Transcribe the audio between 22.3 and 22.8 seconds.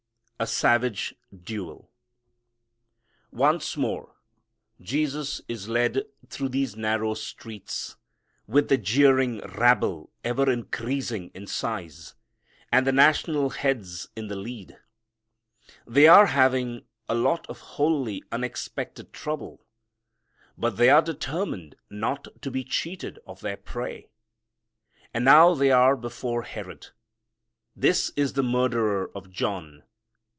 to be